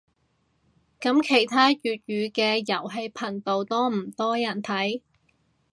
[0.99, 5.01] 噉其他粵語嘅遊戲頻道多唔多人睇